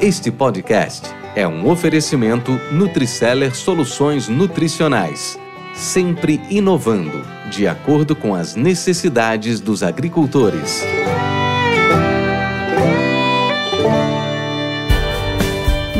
[0.00, 5.38] Este podcast é um oferecimento Nutriceller Soluções Nutricionais,
[5.74, 10.84] sempre inovando, de acordo com as necessidades dos agricultores.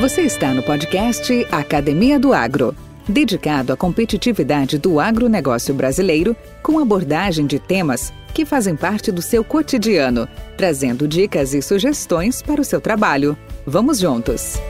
[0.00, 2.76] Você está no podcast Academia do Agro,
[3.08, 9.42] dedicado à competitividade do agronegócio brasileiro, com abordagem de temas que fazem parte do seu
[9.42, 10.28] cotidiano,
[10.58, 13.34] trazendo dicas e sugestões para o seu trabalho.
[13.66, 14.60] Vamos juntos!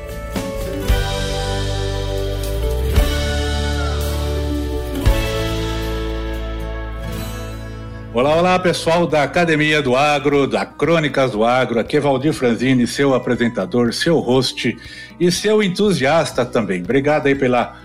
[8.14, 11.80] Olá, olá pessoal da Academia do Agro, da Crônicas do Agro.
[11.80, 14.76] Aqui é Valdir Franzini, seu apresentador, seu host
[15.18, 16.84] e seu entusiasta também.
[16.84, 17.76] Obrigado aí pela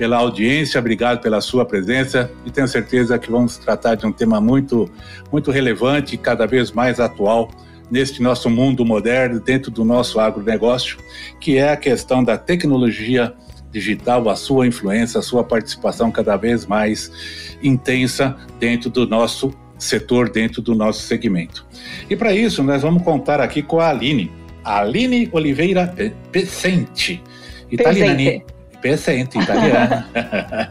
[0.00, 4.40] pela audiência, obrigado pela sua presença e tenho certeza que vamos tratar de um tema
[4.40, 4.90] muito,
[5.30, 7.50] muito relevante e cada vez mais atual
[7.90, 10.96] neste nosso mundo moderno, dentro do nosso agronegócio,
[11.38, 13.34] que é a questão da tecnologia
[13.70, 20.30] digital, a sua influência, a sua participação cada vez mais intensa dentro do nosso setor,
[20.30, 21.66] dentro do nosso segmento.
[22.08, 24.32] E para isso, nós vamos contar aqui com a Aline,
[24.64, 25.94] a Aline Oliveira
[26.32, 27.22] Pecente,
[27.70, 28.59] italiana.
[28.80, 30.08] Pecente, italiana.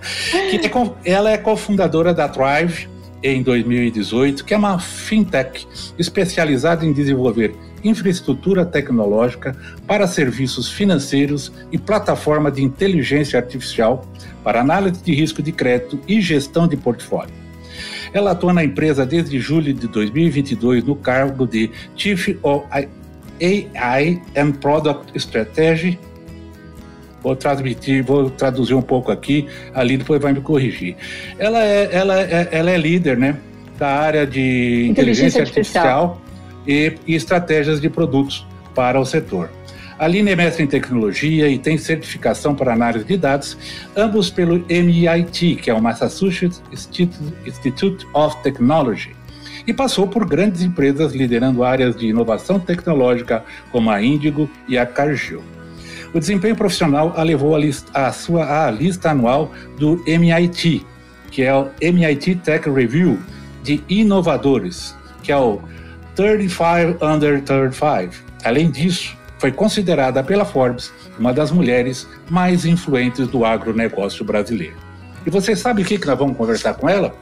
[0.49, 2.87] que é, ela é cofundadora da Thrive
[3.21, 9.55] em 2018, que é uma fintech especializada em desenvolver infraestrutura tecnológica
[9.87, 14.05] para serviços financeiros e plataforma de inteligência artificial
[14.43, 17.33] para análise de risco de crédito e gestão de portfólio.
[18.11, 22.65] Ela atua na empresa desde julho de 2022 no cargo de Chief of
[23.41, 25.99] AI and Product Strategy
[27.21, 30.95] Vou transmitir, vou traduzir um pouco aqui, ali depois vai me corrigir.
[31.37, 33.37] Ela é, ela é, ela é líder, né,
[33.77, 36.21] da área de inteligência, inteligência artificial,
[36.65, 39.49] artificial e, e, estratégias de produtos para o setor.
[39.97, 43.57] A Aline é mestre em tecnologia e tem certificação para análise de dados,
[43.97, 46.63] ambos pelo MIT, que é o Massachusetts
[47.45, 49.19] Institute of Technology
[49.69, 54.85] e passou por grandes empresas liderando áreas de inovação tecnológica como a Índigo e a
[54.85, 55.43] Cargill.
[56.13, 57.59] O desempenho profissional a levou a,
[58.07, 60.85] a sua lista anual do MIT,
[61.29, 63.19] que é o MIT Tech Review
[63.63, 65.61] de inovadores, que é o
[66.15, 68.23] 35 Under 35.
[68.43, 74.75] Além disso, foi considerada pela Forbes uma das mulheres mais influentes do agronegócio brasileiro.
[75.25, 77.13] E você sabe o que, que nós vamos conversar com ela?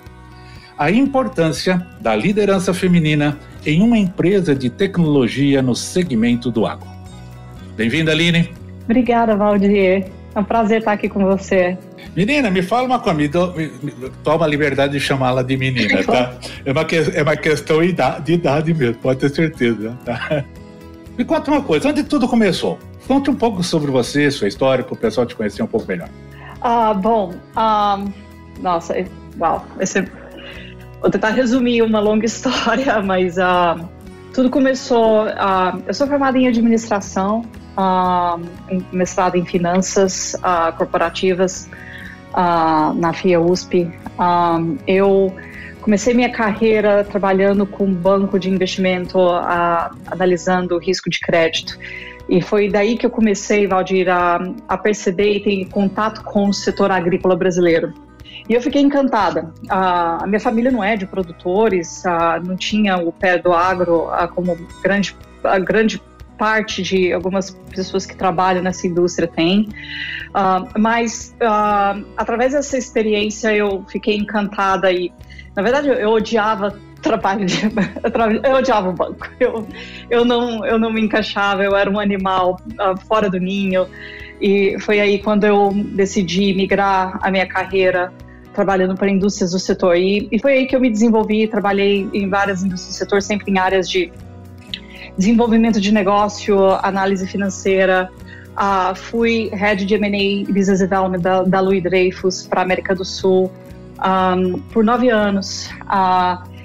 [0.77, 6.87] A importância da liderança feminina em uma empresa de tecnologia no segmento do agro.
[7.75, 8.56] Bem-vinda, Aline.
[8.87, 10.05] Obrigada, Valdir.
[10.33, 11.77] É um prazer estar aqui com você.
[12.15, 16.37] Menina, me fala uma coisa, me, me, toma a liberdade de chamá-la de menina, tá?
[16.65, 20.43] É uma, é uma questão de idade mesmo, pode ter certeza, tá?
[21.17, 22.79] Me conta uma coisa, onde tudo começou?
[23.07, 26.09] Conte um pouco sobre você, sua história, para o pessoal te conhecer um pouco melhor.
[26.61, 28.13] Ah, bom, um,
[28.61, 28.93] nossa,
[29.39, 30.07] uau, esse,
[31.01, 33.83] vou tentar resumir uma longa história, mas uh,
[34.33, 35.25] tudo começou.
[35.25, 37.43] Uh, eu sou formada em administração,
[37.77, 38.41] uh,
[38.91, 41.69] mestrado em finanças uh, corporativas
[42.33, 43.89] uh, na FIA USP.
[44.85, 45.33] eu
[45.81, 49.19] comecei minha carreira trabalhando com banco de investimento,
[50.11, 51.77] analisando risco de crédito.
[52.27, 56.53] E foi daí que eu comecei, Valdir, a, a perceber e ter contato com o
[56.53, 57.93] setor agrícola brasileiro.
[58.49, 59.53] E eu fiquei encantada.
[59.69, 62.03] a minha família não é de produtores,
[62.45, 65.15] não tinha o pé do agro como grande,
[65.63, 66.01] grande
[66.37, 69.67] parte de algumas pessoas que trabalham nessa indústria tem.
[70.29, 75.11] Uh, mas uh, através dessa experiência eu fiquei encantada e,
[75.55, 77.61] na verdade, eu, eu odiava trabalho de,
[78.43, 79.27] eu odiava o banco.
[79.39, 79.67] Eu,
[80.09, 83.87] eu, não, eu não me encaixava, eu era um animal uh, fora do ninho.
[84.39, 88.13] E foi aí quando eu decidi migrar a minha carreira
[88.53, 89.97] trabalhando para indústrias do setor.
[89.97, 93.51] E, e foi aí que eu me desenvolvi, trabalhei em várias indústrias do setor, sempre
[93.51, 94.11] em áreas de
[95.17, 98.09] desenvolvimento de negócio, análise financeira.
[98.53, 103.51] Uh, fui head de M&A Business Development da, da Louis Dreyfus para América do Sul
[103.99, 105.69] um, por nove anos.
[105.83, 106.57] Uh,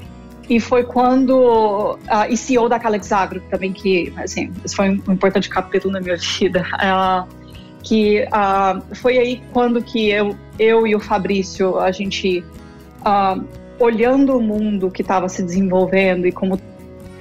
[0.48, 1.98] e foi quando uh,
[2.28, 6.16] e CEO da Calex Agro também que assim isso foi um importante capítulo na minha
[6.16, 7.28] vida uh,
[7.82, 12.44] que uh, foi aí quando que eu eu e o Fabrício a gente
[13.00, 13.44] uh,
[13.78, 16.60] olhando o mundo que estava se desenvolvendo e como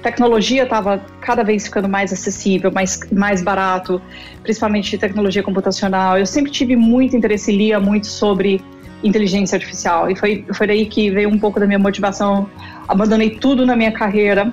[0.02, 4.02] tecnologia estava cada vez ficando mais acessível, mais, mais barato,
[4.42, 6.18] principalmente tecnologia computacional.
[6.18, 8.60] Eu sempre tive muito interesse, lia muito sobre
[9.02, 12.48] inteligência artificial e foi, foi daí que veio um pouco da minha motivação.
[12.88, 14.52] Abandonei tudo na minha carreira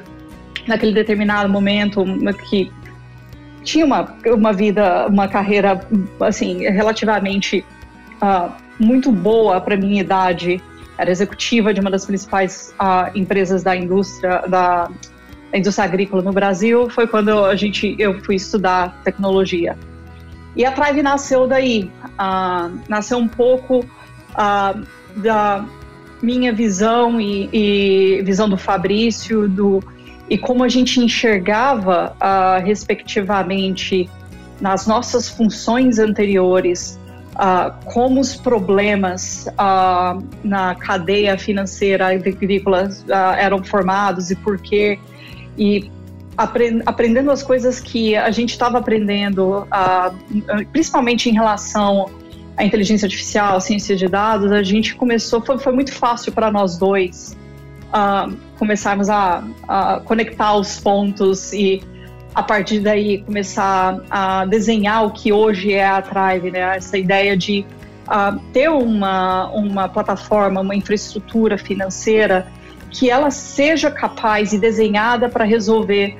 [0.67, 2.03] naquele determinado momento
[2.49, 2.71] que
[3.63, 5.81] tinha uma, uma vida, uma carreira
[6.19, 7.65] assim relativamente
[8.21, 10.61] uh, muito boa para minha idade.
[10.97, 14.89] Era executiva de uma das principais uh, empresas da indústria da,
[15.51, 16.89] da, indústria agrícola no Brasil.
[16.89, 19.77] Foi quando a gente eu fui estudar tecnologia.
[20.55, 21.89] E a Tribe nasceu daí.
[22.03, 23.85] Uh, nasceu um pouco
[25.15, 25.65] da
[26.21, 29.83] minha visão e, e visão do Fabrício, do
[30.29, 34.07] e como a gente enxergava, uh, respectivamente,
[34.61, 36.99] nas nossas funções anteriores,
[37.85, 39.47] como os problemas
[40.43, 42.89] na cadeia financeira agrícola
[43.37, 44.99] eram formados e por quê,
[45.59, 45.91] e
[46.85, 49.67] aprendendo as coisas que a gente estava aprendendo,
[50.71, 52.09] principalmente em relação
[52.55, 56.77] à inteligência artificial, ciência de dados, a gente começou, foi, foi muito fácil para nós
[56.77, 57.37] dois
[57.89, 61.81] uh, começarmos a, a, conectar os pontos e
[62.33, 66.77] a partir daí começar a desenhar o que hoje é a Thrive, né?
[66.77, 67.65] Essa ideia de
[68.07, 72.47] uh, ter uma, uma plataforma, uma infraestrutura financeira
[72.91, 76.17] que ela seja capaz e desenhada para resolver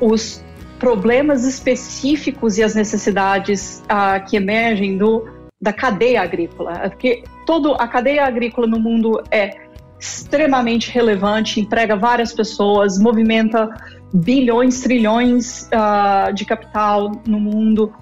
[0.00, 0.44] os
[0.78, 5.26] problemas específicos e as necessidades uh, que emergem do,
[5.60, 6.88] da cadeia agrícola.
[6.88, 9.68] Porque toda a cadeia agrícola no mundo é
[9.98, 13.68] extremamente relevante, emprega várias pessoas, movimenta
[14.14, 17.92] bilhões, trilhões uh, de capital no mundo.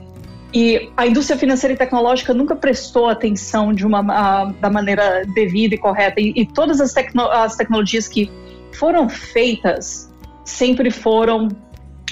[0.58, 5.74] E a indústria financeira e tecnológica nunca prestou atenção de uma, uh, da maneira devida
[5.74, 6.18] e correta.
[6.18, 8.32] E, e todas as, tecno as tecnologias que
[8.72, 10.10] foram feitas
[10.46, 11.48] sempre foram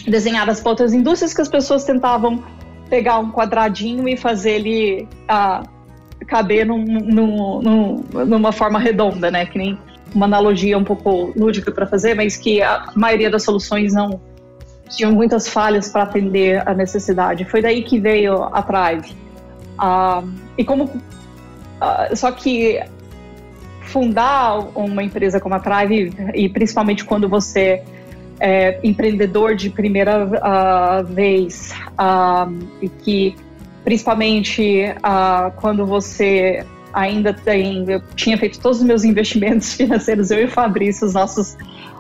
[0.07, 2.45] desenhadas para outras indústrias que as pessoas tentavam
[2.91, 5.09] pegar um quadradinho e fazer ele
[6.27, 9.47] caber num, num, num, numa forma redonda, né?
[9.47, 9.79] Que nem
[10.15, 14.21] uma analogia um pouco lúdica para fazer, mas que a maioria das soluções não
[14.89, 17.45] tinham muitas falhas para atender a necessidade.
[17.45, 19.15] Foi daí que veio a Thrive.
[19.79, 22.81] Uh, e como uh, só que
[23.83, 27.83] fundar uma empresa como a Thrive e principalmente quando você
[28.41, 31.73] é empreendedor de primeira uh, vez
[32.83, 33.37] e que
[33.85, 34.95] principalmente
[35.57, 37.85] quando você ainda tem.
[37.91, 41.57] Eu tinha feito todos os meus investimentos financeiros, eu e o Fabrício, os nossos.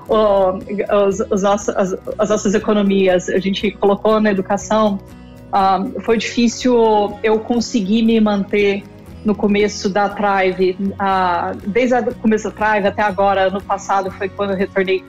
[0.06, 5.00] Os, os nossos, as, as, nossas economias, a gente colocou na educação.
[5.48, 6.76] Uh, foi difícil
[7.22, 8.84] eu conseguir me manter
[9.24, 14.28] no começo da Thrive, uh, desde o começo da Thrive até agora, ano passado foi
[14.28, 15.02] quando eu retornei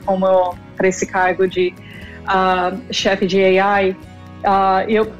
[0.76, 1.74] para esse cargo de
[2.22, 3.90] uh, chefe de AI.
[3.90, 5.12] Uh, eu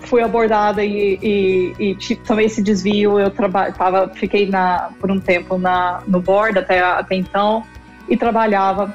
[0.00, 3.18] fui abordada e, e, e tipo, tomei esse desvio.
[3.18, 7.64] Eu tava, fiquei na, por um tempo na, no board até, até então
[8.08, 8.94] e trabalhava.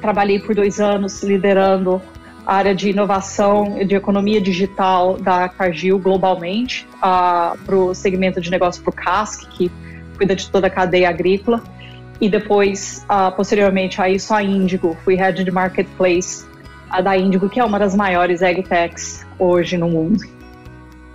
[0.00, 2.00] Trabalhei por dois anos liderando
[2.46, 8.40] a área de inovação e de economia digital da Cargill globalmente, uh, para o segmento
[8.40, 9.70] de negócio para o CASC, que
[10.16, 11.62] cuida de toda a cadeia agrícola.
[12.20, 16.46] E depois, uh, posteriormente a isso, a Índigo, fui head de marketplace
[17.04, 20.20] da Índigo, que é uma das maiores agtechs hoje no mundo.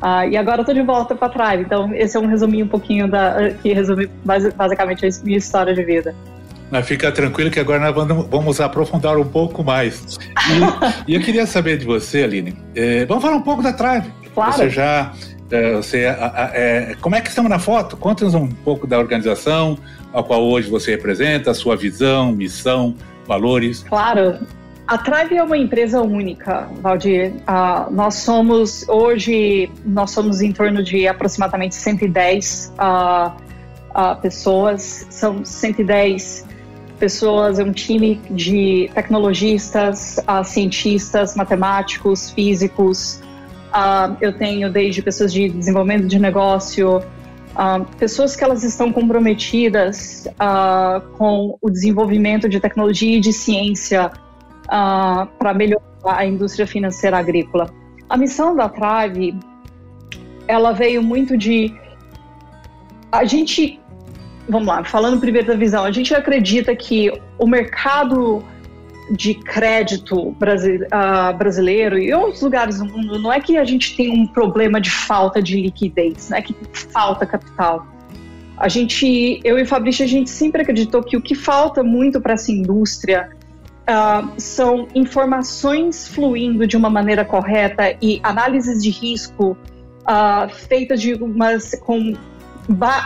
[0.02, 1.62] Uh, e agora eu tô de volta para trás.
[1.62, 5.84] Então, esse é um resuminho um pouquinho da, que resume basicamente a minha história de
[5.84, 6.14] vida.
[6.70, 10.18] Mas fica tranquilo que agora nós vamos aprofundar um pouco mais.
[11.08, 12.58] E, e eu queria saber de você, Aline.
[12.76, 14.12] É, vamos falar um pouco da Tribe.
[14.34, 14.54] Claro.
[14.54, 15.14] Você já.
[15.52, 17.96] É, você, é, como é que estamos na foto?
[17.96, 19.78] Conta-nos um pouco da organização,
[20.12, 22.96] a qual hoje você representa, a sua visão, missão,
[23.28, 23.84] valores.
[23.88, 24.40] Claro.
[24.94, 27.34] A Tribe é uma empresa única, Valdir.
[27.48, 33.32] Uh, nós somos, hoje, nós somos em torno de aproximadamente 110 uh,
[33.90, 35.08] uh, pessoas.
[35.10, 36.46] São 110
[37.00, 43.20] pessoas, é um time de tecnologistas, uh, cientistas, matemáticos, físicos.
[44.22, 47.02] eu tenho desde pessoas de desenvolvimento de negócio,
[47.98, 50.28] pessoas que elas estão comprometidas
[51.18, 54.12] com o desenvolvimento de tecnologia e de ciência
[54.66, 57.70] uh, para melhorar a indústria financeira agrícola.
[58.10, 59.36] A missão da Trave,
[60.48, 61.74] ela veio muito de
[63.12, 63.80] a gente,
[64.50, 68.44] vamos lá, falando primeiro da visão, a gente acredita que o mercado
[69.12, 70.36] de crédito
[70.92, 74.80] ah, brasileiro e outros lugares do mundo, não é que a gente tem um problema
[74.80, 77.86] de falta de liquidez, não é que falta capital.
[78.58, 82.22] A gente, eu e o Fabrício, a gente sempre acreditou que o que falta muito
[82.22, 83.30] para essa indústria
[83.84, 89.58] uh, são informações fluindo de uma maneira correta e análises de risco
[90.02, 92.14] uh, feitas de umas, com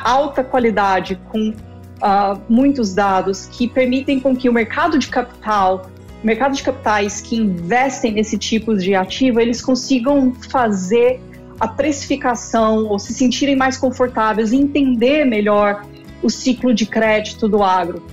[0.03, 5.89] alta qualidade, com uh, muitos dados que permitem com que o mercado de capital
[6.23, 11.21] mercado de capitais que investem nesse tipo de ativo, eles consigam fazer
[11.59, 15.85] a precificação ou se sentirem mais confortáveis entender melhor
[16.21, 18.03] o ciclo de crédito do agro.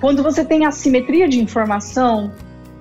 [0.00, 2.32] Quando você tem assimetria de informação,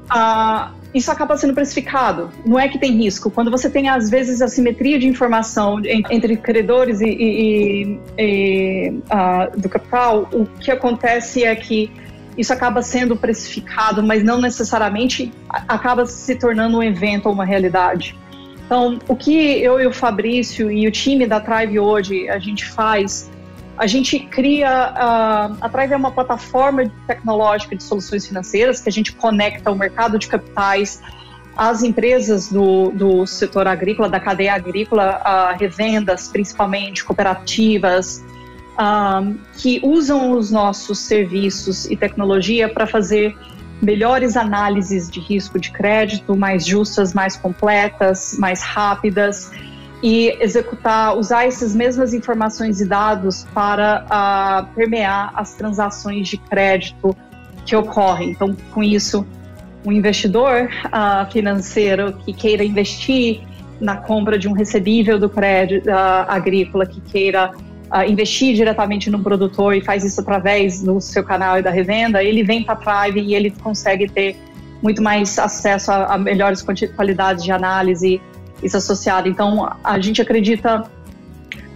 [0.10, 2.30] a, isso acaba sendo precificado.
[2.46, 3.30] Não é que tem risco.
[3.30, 9.70] Quando você tem, às vezes, assimetria de informação entre credores e, e, e uh, do
[9.70, 11.92] capital, o que acontece é que
[12.38, 18.16] isso acaba sendo precificado, mas não necessariamente acaba se tornando um evento ou uma realidade.
[18.66, 19.32] Então, o que
[19.62, 23.32] eu e o Fabrício e o time da Tribe hoje a gente faz
[23.78, 28.92] a gente cria, uh, a Tribe é uma plataforma tecnológica de soluções financeiras que a
[28.92, 31.02] gente conecta o mercado de capitais
[31.56, 38.24] às empresas do, do setor agrícola, da cadeia agrícola, uh, revendas, principalmente cooperativas,
[38.74, 43.36] uh, que usam os nossos serviços e tecnologia para fazer
[43.80, 49.52] melhores análises de risco de crédito, mais justas, mais completas, mais rápidas
[50.02, 57.16] e executar, usar essas mesmas informações e dados para uh, permear as transações de crédito
[57.66, 58.32] que ocorrem.
[58.32, 59.26] Então, com isso,
[59.86, 63.42] um investidor uh, financeiro que queira investir
[63.80, 67.52] na compra de um recebível do crédito uh, agrícola, que queira
[68.06, 72.44] investir diretamente no produtor e faz isso através do seu canal e da revenda, ele
[72.44, 74.36] vem para a Thrive e ele consegue ter
[74.84, 76.62] muito mais acesso a, a melhores
[76.98, 78.22] qualidades de análise
[78.62, 79.28] isso associado.
[79.28, 80.84] Então, a gente acredita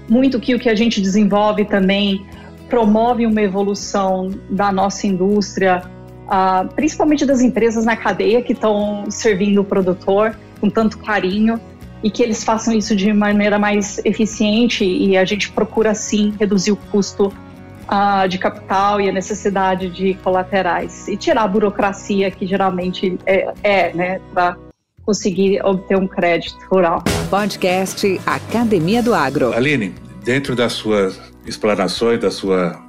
[0.09, 2.25] muito que o que a gente desenvolve também
[2.69, 5.83] promove uma evolução da nossa indústria,
[6.25, 11.59] uh, principalmente das empresas na cadeia que estão servindo o produtor com tanto carinho
[12.03, 16.71] e que eles façam isso de maneira mais eficiente e a gente procura sim reduzir
[16.71, 22.47] o custo uh, de capital e a necessidade de colaterais e tirar a burocracia que
[22.47, 24.57] geralmente é, é né, para
[25.05, 27.03] conseguir obter um crédito rural.
[27.29, 29.53] Podcast Academia do Agro.
[29.53, 29.93] Aline,
[30.23, 32.79] dentro das suas explanações, da sua,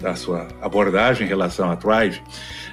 [0.00, 2.20] da sua abordagem em relação à Thrive,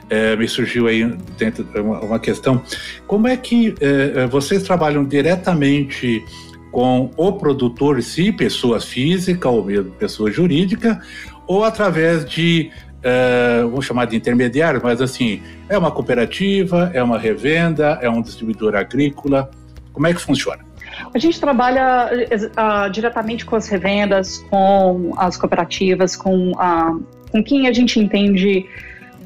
[0.10, 1.06] é, me surgiu aí
[1.38, 2.62] dentro uma, uma questão.
[3.08, 6.24] Como é que é, vocês trabalham diretamente
[6.72, 11.02] com o produtor em si, pessoa física ou mesmo pessoa jurídica,
[11.46, 12.72] ou através de
[13.04, 18.22] é, vamos chamar de intermediários, mas assim, é uma cooperativa, é uma revenda, é um
[18.22, 19.50] distribuidor agrícola?
[19.92, 20.64] Como é que funciona?
[21.14, 27.68] A gente trabalha uh, diretamente com as revendas, com as cooperativas, com, uh, com quem
[27.68, 28.66] a gente entende,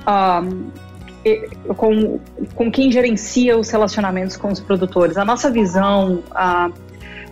[0.01, 2.19] uh, com,
[2.53, 5.17] com quem gerencia os relacionamentos com os produtores.
[5.17, 6.71] A nossa visão, a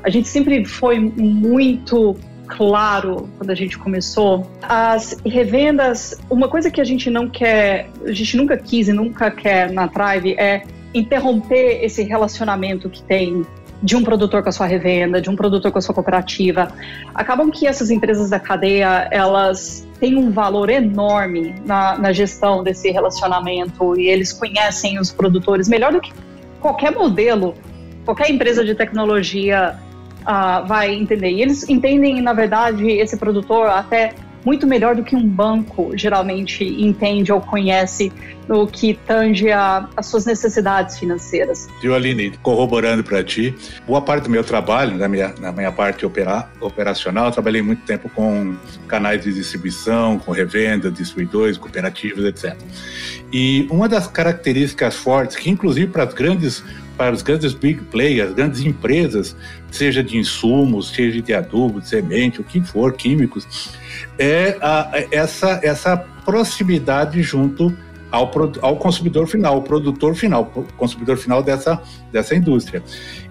[0.09, 4.47] gente sempre foi muito claro quando a gente começou.
[4.61, 9.31] As revendas, uma coisa que a gente não quer, a gente nunca quis e nunca
[9.31, 13.45] quer na Tribe é interromper esse relacionamento que tem
[13.81, 16.69] de um produtor com a sua revenda, de um produtor com a sua cooperativa.
[17.13, 22.89] Acabam que essas empresas da cadeia, elas têm um valor enorme na, na gestão desse
[22.91, 26.13] relacionamento e eles conhecem os produtores melhor do que
[26.61, 27.55] qualquer modelo,
[28.05, 29.77] qualquer empresa de tecnologia
[30.23, 31.29] uh, vai entender.
[31.31, 34.13] E eles entendem, na verdade, esse produtor até
[34.45, 38.11] muito melhor do que um banco geralmente entende ou conhece
[38.47, 41.67] no que tange as suas necessidades financeiras.
[41.81, 43.55] Viu, Aline, corroborando para ti,
[43.87, 48.09] boa parte do meu trabalho, na minha, na minha parte opera, operacional, trabalhei muito tempo
[48.09, 48.55] com
[48.87, 52.57] canais de distribuição, com revenda, distribuidores, cooperativas, etc.
[53.31, 56.63] E uma das características fortes, que inclusive para as grandes
[56.97, 59.35] para os grandes big players, grandes empresas,
[59.71, 63.47] seja de insumos, seja de adubo, de semente, o que for, químicos,
[64.17, 67.75] é a, essa, essa proximidade junto
[68.11, 68.31] ao,
[68.61, 70.45] ao consumidor final, ao produtor final,
[70.77, 71.81] consumidor final dessa,
[72.11, 72.83] dessa indústria.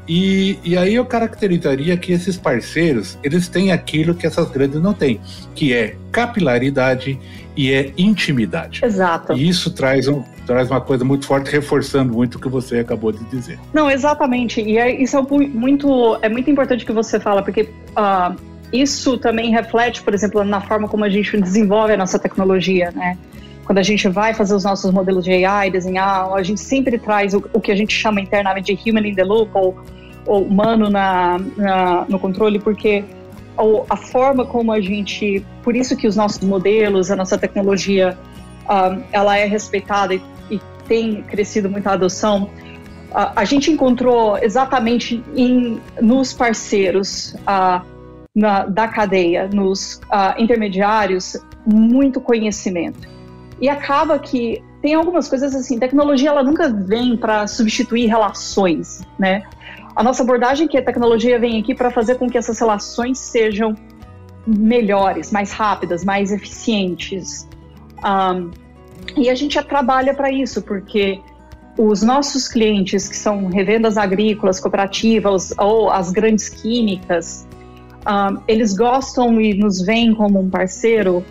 [0.09, 4.93] E, e aí eu caracterizaria que esses parceiros, eles têm aquilo que essas grandes não
[4.93, 5.21] têm,
[5.55, 7.17] que é capilaridade
[7.57, 8.85] e é intimidade.
[8.85, 9.35] Exato.
[9.35, 13.11] E isso traz, um, traz uma coisa muito forte, reforçando muito o que você acabou
[13.11, 13.59] de dizer.
[13.73, 14.61] Não, exatamente.
[14.61, 18.37] E é, isso é muito, é muito importante que você fala, porque uh,
[18.71, 23.17] isso também reflete, por exemplo, na forma como a gente desenvolve a nossa tecnologia, né?
[23.65, 27.33] Quando a gente vai fazer os nossos modelos de AI, desenhar, a gente sempre traz
[27.33, 29.79] o, o que a gente chama internamente de human in the loop, ou,
[30.27, 33.05] ou humano na, na, no controle, porque
[33.89, 38.19] a forma como a gente, por isso que os nossos modelos, a nossa tecnologia,
[38.65, 40.23] uh, ela é respeitada e,
[40.93, 42.51] tem crescido muita adoção.
[43.11, 47.83] Uh, a gente encontrou exatamente em, nos parceiros uh,
[48.35, 50.03] na, da cadeia, nos
[50.37, 53.09] intermediários, muito conhecimento.
[53.59, 59.43] E acaba que tem algumas coisas assim, tecnologia ela nunca vem para substituir relações, né?
[59.97, 63.19] A nossa abordagem é que a tecnologia vem aqui para fazer com que essas relações
[63.19, 63.75] sejam
[64.47, 67.49] melhores, mais rápidas, mais eficientes.
[68.05, 68.51] Um,
[69.17, 71.21] e a gente trabalha para isso, porque
[71.79, 77.47] os nossos clientes, que são revendas agrícolas, cooperativas ou as grandes químicas,
[78.47, 81.25] eles gostam e nos veem como um parceiro,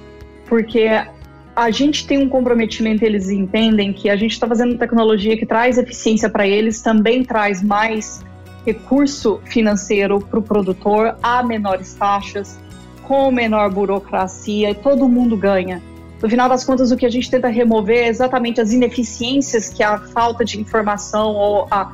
[0.48, 0.88] porque
[1.56, 5.78] a gente tem um comprometimento, eles entendem que a gente está fazendo tecnologia que traz
[5.78, 8.24] eficiência para eles, também traz mais
[8.66, 12.60] recurso financeiro para o produtor a menores taxas,
[13.04, 15.82] com menor burocracia, e todo mundo ganha.
[16.22, 19.82] No final das contas, o que a gente tenta remover é exatamente as ineficiências que
[19.82, 21.94] a falta de informação ou a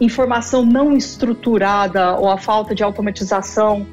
[0.00, 3.86] informação não estruturada ou a falta de automatização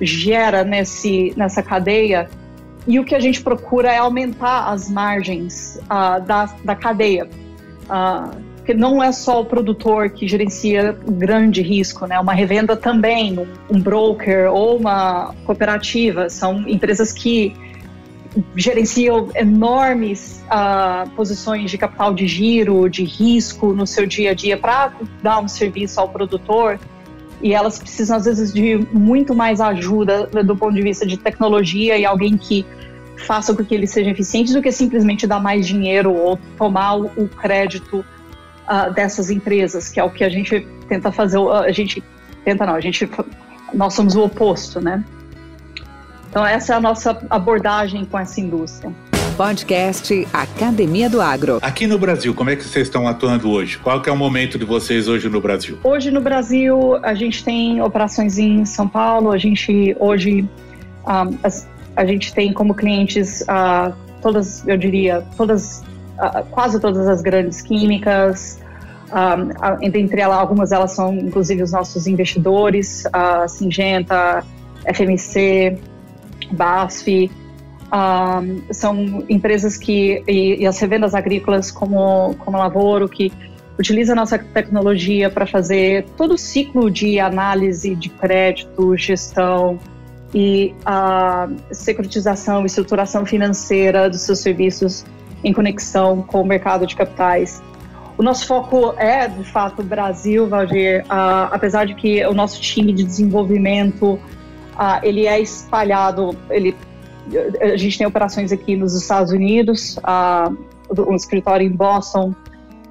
[0.00, 2.28] gera nesse, nessa cadeia.
[2.86, 7.28] E o que a gente procura é aumentar as margens uh, da, da cadeia.
[7.84, 12.18] Uh, porque não é só o produtor que gerencia grande risco, né?
[12.20, 13.36] Uma revenda também,
[13.68, 17.52] um broker ou uma cooperativa são empresas que
[18.56, 24.56] gerenciam enormes uh, posições de capital de giro, de risco no seu dia a dia
[24.56, 26.78] para dar um serviço ao produtor.
[27.42, 31.98] E elas precisam, às vezes, de muito mais ajuda do ponto de vista de tecnologia
[31.98, 32.64] e alguém que
[33.16, 37.28] faça com que eles sejam eficientes do que simplesmente dar mais dinheiro ou tomar o
[37.28, 38.04] crédito
[38.68, 41.38] uh, dessas empresas, que é o que a gente tenta fazer.
[41.38, 42.02] A gente
[42.44, 43.08] tenta, não, a gente,
[43.74, 45.04] nós somos o oposto, né?
[46.32, 48.90] Então, essa é a nossa abordagem com essa indústria.
[49.36, 51.58] Podcast Academia do Agro.
[51.60, 53.76] Aqui no Brasil, como é que vocês estão atuando hoje?
[53.76, 55.78] Qual que é o momento de vocês hoje no Brasil?
[55.84, 59.30] Hoje no Brasil, a gente tem operações em São Paulo.
[59.30, 60.48] A gente hoje
[61.06, 61.48] um, a,
[61.96, 65.84] a, gente tem como clientes uh, todas, eu diria, todas,
[66.16, 68.58] uh, quase todas as grandes químicas.
[69.12, 74.42] Um, entre elas, algumas delas são inclusive os nossos investidores, a Singenta,
[74.94, 75.78] FMC,
[76.50, 77.30] BASF,
[77.92, 83.30] um, são empresas que, e, e, as revendas agrícolas como, como Lavoro, que
[83.78, 89.78] utiliza a nossa tecnologia para fazer todo o ciclo de análise de crédito, gestão
[90.34, 95.04] e a securitização e estruturação financeira dos seus serviços
[95.44, 97.62] em conexão com o mercado de capitais.
[98.16, 102.60] O nosso foco é, de fato, o Brasil, Valdir, uh, apesar de que o nosso
[102.60, 104.18] time de desenvolvimento
[104.76, 106.76] ah, ele é espalhado, ele,
[107.60, 110.50] a gente tem operações aqui nos Estados Unidos, ah,
[110.98, 112.34] um escritório em Boston,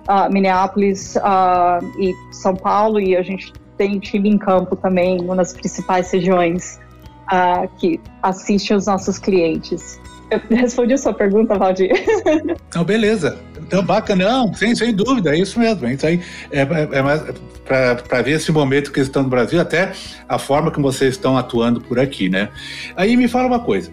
[0.07, 5.35] ah, Minneapolis ah, e São Paulo, e a gente tem time em campo também, uma
[5.35, 6.79] das principais regiões
[7.27, 9.99] ah, que assiste os nossos clientes.
[10.29, 11.91] Eu respondi a sua pergunta, Valdir.
[12.73, 13.37] Não, beleza.
[13.71, 14.25] Então, bacana.
[14.25, 15.87] Não, sem, sem dúvida, é isso mesmo.
[15.87, 16.19] É isso aí
[16.51, 17.23] é, é, é mais
[17.65, 19.93] para ver esse momento que eles estão no Brasil, até
[20.27, 22.49] a forma que vocês estão atuando por aqui, né?
[22.97, 23.89] Aí me fala uma coisa.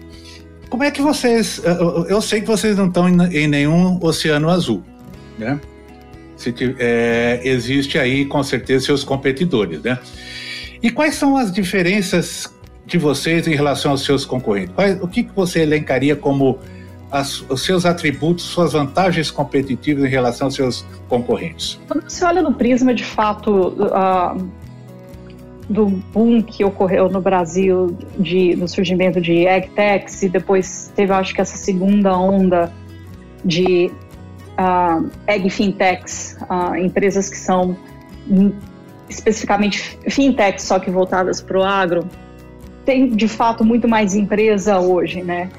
[0.69, 1.61] Como é que vocês.
[2.09, 4.83] Eu sei que vocês não estão em nenhum oceano azul,
[5.37, 5.59] né?
[6.35, 9.97] Se, é, existe aí, com certeza, seus competidores, né?
[10.83, 12.53] E quais são as diferenças
[12.85, 14.73] de vocês em relação aos seus concorrentes?
[14.75, 16.59] Quais, o que, que você elencaria como
[17.11, 21.79] as, os seus atributos, suas vantagens competitivas em relação aos seus concorrentes?
[21.87, 24.49] Quando você olha no prisma, de fato, uh,
[25.69, 31.33] do boom que ocorreu no Brasil de, no surgimento de AgTechs e depois teve, acho
[31.33, 32.71] que, essa segunda onda
[33.45, 33.91] de
[34.57, 35.09] uh,
[36.49, 37.77] uh, empresas que são
[39.07, 42.07] especificamente fintechs, só que voltadas para o agro,
[42.85, 45.49] tem de fato muito mais empresa hoje, né?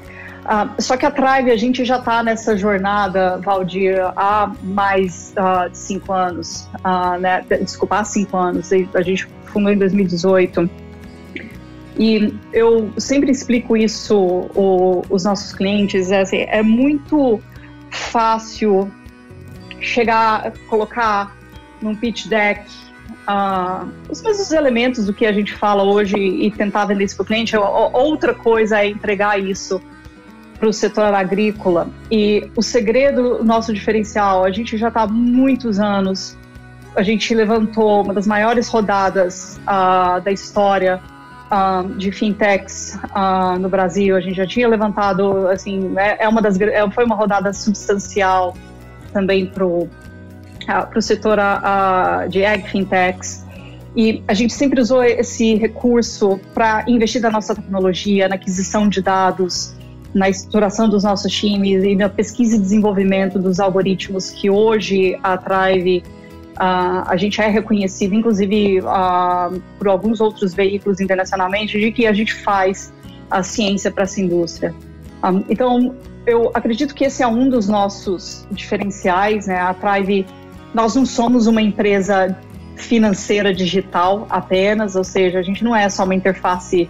[0.41, 5.33] Uh, só que a Tribe, a gente já está nessa jornada, Valdir, há mais
[5.71, 7.45] de cinco anos, uh, né?
[7.61, 10.69] desculpa, há cinco anos, a gente fundou em 2018.
[11.97, 17.39] E eu sempre explico isso o, os nossos clientes, é, assim, é muito
[17.91, 18.91] fácil
[19.79, 21.35] chegar, colocar
[21.81, 22.63] num pitch deck
[23.27, 27.23] uh, os mesmos elementos do que a gente fala hoje e tentar vender isso para
[27.23, 27.55] o cliente.
[27.57, 29.81] Outra coisa é entregar isso
[30.61, 31.89] para o setor agrícola.
[32.11, 36.37] E o segredo, nosso diferencial, a gente já está há muitos anos,
[36.95, 41.01] a gente levantou uma das maiores rodadas uh, da história
[41.49, 44.15] uh, de fintechs uh, no Brasil.
[44.15, 48.55] A gente já tinha levantado, assim, é, é uma das, é, foi uma rodada substancial
[49.11, 49.89] também para o
[50.95, 51.39] o setor
[52.29, 53.43] de ag fintechs.
[53.95, 59.01] E a gente sempre usou esse recurso para investir na nossa tecnologia, na aquisição de
[59.01, 59.75] dados
[60.13, 65.37] na estruturação dos nossos times e na pesquisa e desenvolvimento dos algoritmos que hoje a
[65.37, 66.03] Thrive
[66.51, 72.13] Uh, a gente é reconhecido, inclusive uh, por alguns outros veículos internacionalmente, de que a
[72.13, 72.93] gente faz
[73.31, 74.75] a ciência para essa indústria.
[75.23, 75.95] Um, então,
[76.25, 79.47] eu acredito que esse é um dos nossos diferenciais.
[79.47, 79.59] Né?
[79.59, 80.27] A Thrive,
[80.73, 82.37] nós não somos uma empresa
[82.75, 86.89] financeira digital apenas, ou seja, a gente não é só uma interface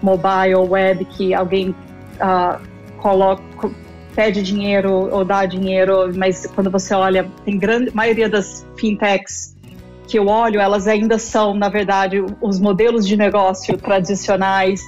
[0.00, 1.74] mobile, web, que alguém
[2.20, 2.60] uh,
[2.98, 3.70] coloca,
[4.14, 9.56] pede dinheiro ou dá dinheiro, mas quando você olha, tem grande maioria das fintechs
[10.06, 14.82] que eu olho, elas ainda são, na verdade, os modelos de negócio tradicionais,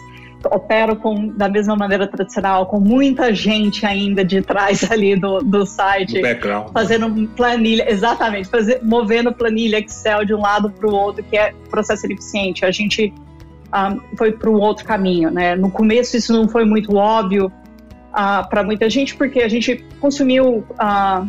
[0.50, 5.64] operam com, da mesma maneira tradicional, com muita gente ainda de trás ali do, do
[5.64, 6.72] site, background.
[6.72, 11.52] fazendo planilha, exatamente, fazer, movendo planilha Excel de um lado para o outro, que é
[11.70, 12.64] processo ineficiente.
[12.64, 13.12] A gente
[13.74, 15.54] um, foi para um outro caminho, né?
[15.56, 17.52] No começo isso não foi muito óbvio,
[18.12, 21.28] uh, para muita gente, porque a gente consumiu, uh,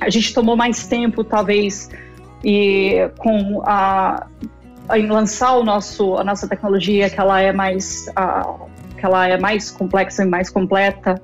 [0.00, 1.90] a gente tomou mais tempo, talvez,
[2.44, 4.26] e com a
[4.94, 8.66] em lançar o nosso a nossa tecnologia que ela é mais uh,
[8.98, 11.20] que ela é mais complexa e mais completa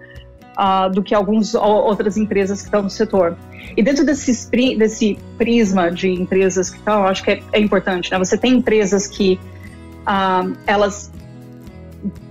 [0.56, 3.36] uh, do que algumas outras empresas que estão no setor
[3.76, 8.18] e dentro desse desse prisma de empresas que estão acho que é, é importante né
[8.18, 9.40] você tem empresas que
[10.08, 11.12] uh, elas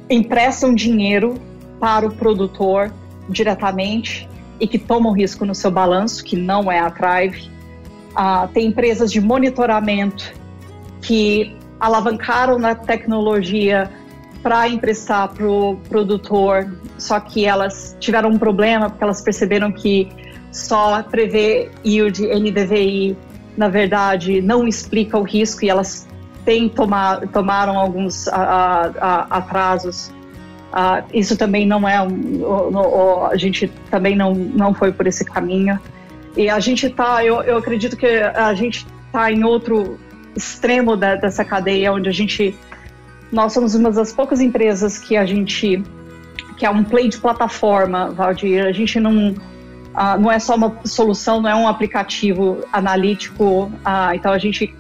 [0.10, 1.36] emprestam dinheiro
[1.80, 2.92] para o produtor
[3.30, 4.28] diretamente
[4.60, 7.52] e que tomam risco no seu balanço, que não é a Thrive.
[8.14, 10.34] Uh, tem empresas de monitoramento
[11.02, 13.92] que alavancaram na tecnologia
[14.42, 20.10] para emprestar para o produtor, só que elas tiveram um problema porque elas perceberam que
[20.52, 23.16] só prever yield NDVI,
[23.56, 26.08] na verdade, não explica o risco e elas
[26.48, 30.08] têm tomar, tomaram alguns a, a, atrasos.
[30.72, 35.06] Uh, isso também não é um, o, o, a gente também não, não foi por
[35.06, 35.78] esse caminho.
[36.38, 40.00] E a gente está eu, eu acredito que a gente está em outro
[40.38, 42.56] extremo da, dessa cadeia onde a gente
[43.30, 45.84] nós somos uma das poucas empresas que a gente
[46.56, 48.66] que é um play de plataforma Valdir.
[48.66, 54.14] A gente não uh, não é só uma solução não é um aplicativo analítico uh,
[54.14, 54.74] então a gente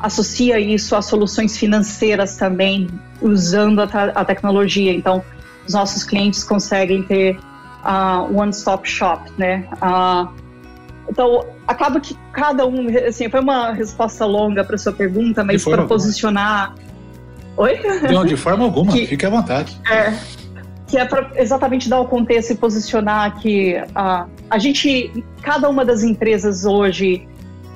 [0.00, 2.88] associa isso a soluções financeiras também,
[3.20, 3.84] usando a,
[4.14, 4.92] a tecnologia.
[4.92, 5.22] Então,
[5.66, 7.38] os nossos clientes conseguem ter
[7.84, 9.68] uh, one-stop shop, né?
[9.74, 10.28] Uh,
[11.08, 15.84] então, acaba que cada um, assim, foi uma resposta longa para sua pergunta, mas para
[15.84, 16.74] posicionar.
[17.56, 17.80] Oi?
[18.12, 19.76] Não, de forma alguma, que, fique à vontade.
[19.90, 20.14] É,
[20.86, 25.84] que é para exatamente dar o contexto e posicionar que uh, a gente, cada uma
[25.84, 27.28] das empresas hoje,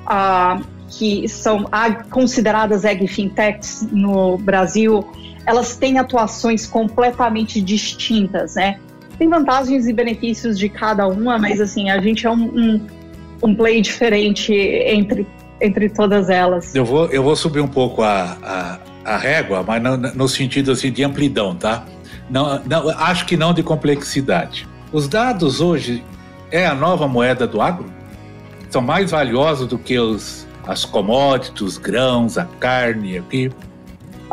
[0.05, 0.63] uh,
[0.97, 1.65] que são
[2.09, 5.05] consideradas ag fintechs no Brasil,
[5.45, 8.79] elas têm atuações completamente distintas, né?
[9.17, 12.87] Tem vantagens e benefícios de cada uma, mas assim, a gente é um, um,
[13.43, 15.27] um play diferente entre,
[15.61, 16.73] entre todas elas.
[16.73, 20.71] Eu vou, eu vou subir um pouco a, a, a régua, mas no, no sentido
[20.71, 21.85] assim, de amplidão, tá?
[22.29, 24.67] Não, não, acho que não de complexidade.
[24.91, 26.03] Os dados hoje
[26.51, 27.85] é a nova moeda do agro?
[28.69, 33.51] São mais valiosos do que os as commodities, os grãos, a carne aqui?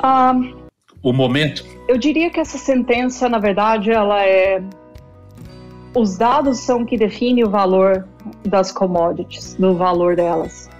[0.02, 0.54] Um,
[1.02, 1.64] o momento?
[1.88, 4.62] Eu diria que essa sentença, na verdade, ela é.
[5.94, 8.06] Os dados são que definem o valor
[8.46, 10.70] das commodities, do valor delas.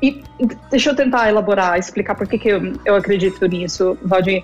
[0.00, 0.22] E
[0.70, 4.42] deixa eu tentar elaborar, explicar por que, que eu, eu acredito nisso, Valdir.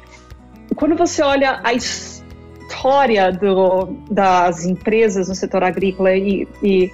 [0.76, 6.92] Quando você olha a história do, das empresas no setor agrícola, e, e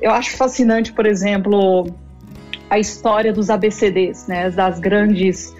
[0.00, 1.86] eu acho fascinante, por exemplo,
[2.72, 5.54] a história dos ABCDs, né, das grandes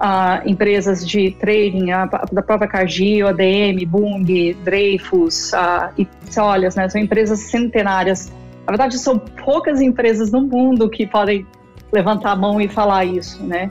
[0.00, 6.88] uh, empresas de trading, a, da própria Cargill, ADM, Bung, Dreyfus uh, e Petroleas, né,
[6.88, 8.32] são empresas centenárias.
[8.66, 11.46] Na verdade, são poucas empresas no mundo que podem
[11.92, 13.70] levantar a mão e falar isso, né?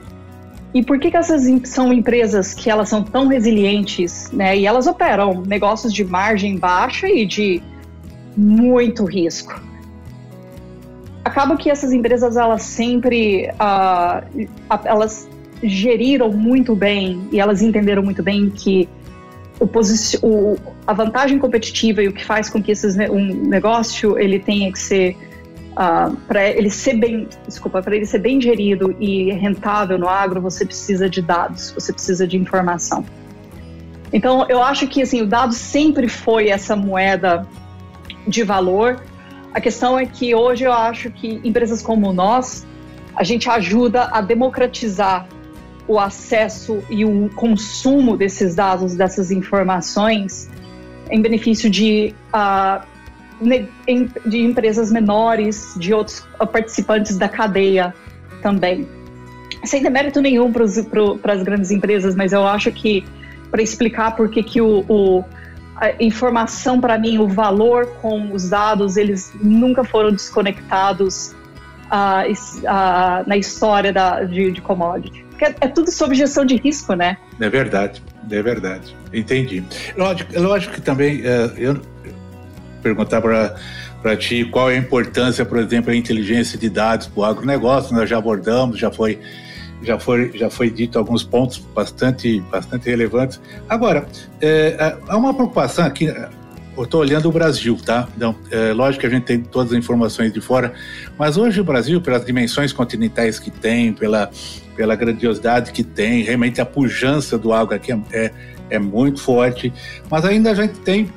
[0.72, 4.56] E por que, que essas são empresas que elas são tão resilientes, né?
[4.56, 7.60] E elas operam negócios de margem baixa e de
[8.36, 9.73] muito risco
[11.24, 14.46] acaba que essas empresas elas sempre uh,
[14.84, 15.28] elas
[15.62, 18.88] geriram muito bem e elas entenderam muito bem que
[19.58, 19.64] o,
[20.26, 24.70] o, a vantagem competitiva e o que faz com que esses, um negócio ele tenha
[24.70, 29.32] que ser uh, ah, para ele ser bem desculpa para ele ser bem gerido e
[29.32, 33.04] rentável no agro você precisa de dados você precisa de informação.
[34.12, 37.46] Então eu acho que assim o dado sempre foi essa moeda
[38.28, 39.00] de valor
[39.54, 42.66] a questão é que hoje eu acho que empresas como nós,
[43.14, 45.28] a gente ajuda a democratizar
[45.86, 50.50] o acesso e o consumo desses dados, dessas informações
[51.08, 52.84] em benefício de, uh,
[54.26, 57.94] de empresas menores, de outros participantes da cadeia
[58.42, 58.88] também.
[59.64, 63.04] Sem demérito nenhum para as grandes empresas, mas eu acho que
[63.52, 65.24] para explicar por que, que o, o
[65.76, 71.34] a informação para mim, o valor com os dados, eles nunca foram desconectados
[73.26, 75.24] na história da, de, de commodity.
[75.30, 77.16] Porque é, é, tudo sob gestão de risco, né?
[77.40, 78.96] É verdade, é verdade.
[79.12, 79.64] Entendi.
[79.96, 81.80] Lógico, lógico que também uh, eu
[82.82, 83.56] perguntar para
[84.00, 87.96] para ti qual é a importância, por exemplo, da inteligência de dados para o agronegócio,
[87.96, 89.18] nós já abordamos, já foi
[89.84, 93.40] já foi, já foi dito alguns pontos bastante, bastante relevantes.
[93.68, 94.06] Agora,
[94.40, 96.12] é, é há uma preocupação aqui,
[96.76, 98.08] eu estou olhando o Brasil, tá?
[98.16, 100.74] Então, é, lógico que a gente tem todas as informações de fora,
[101.18, 104.30] mas hoje o Brasil, pelas dimensões continentais que tem, pela,
[104.76, 108.32] pela grandiosidade que tem, realmente a pujança do água aqui é, é,
[108.70, 109.72] é muito forte,
[110.10, 111.08] mas ainda a gente tem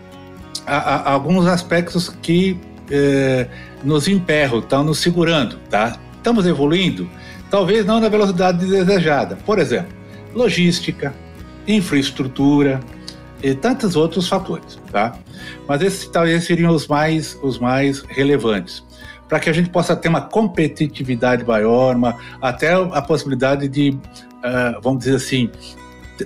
[0.65, 2.59] a, a, alguns aspectos que
[2.91, 3.47] é,
[3.83, 5.97] nos emperram, estão nos segurando, tá?
[6.17, 7.09] Estamos evoluindo?
[7.49, 9.37] Talvez não na velocidade desejada.
[9.45, 9.95] Por exemplo,
[10.33, 11.13] logística,
[11.67, 12.79] infraestrutura
[13.41, 15.17] e tantos outros fatores, tá?
[15.67, 18.83] Mas esses talvez seriam os mais, os mais relevantes
[19.27, 24.81] para que a gente possa ter uma competitividade maior, uma, até a possibilidade de, uh,
[24.81, 25.49] vamos dizer assim,